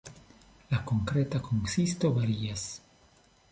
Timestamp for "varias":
2.19-2.67